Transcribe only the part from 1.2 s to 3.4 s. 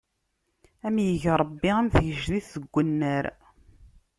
Ṛebbi am tgejdit deg unnar!